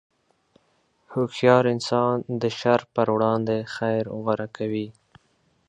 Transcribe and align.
هوښیار 1.11 1.63
انسان 1.73 2.15
د 2.41 2.43
شر 2.59 2.81
پر 2.95 3.07
وړاندې 3.15 3.57
خیر 3.75 4.03
غوره 4.21 4.47
کوي. 4.57 4.87